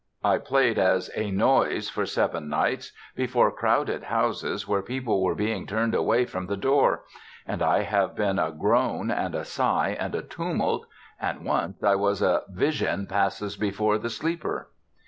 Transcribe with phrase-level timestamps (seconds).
[0.23, 5.67] I played as A Noise for seven nights, before crowded houses where people were being
[5.67, 7.05] turned away from the door;
[7.45, 10.87] and I have been a Groan and a Sigh and a Tumult,
[11.21, 14.69] and once I was a "Vision Passes Before the Sleeper."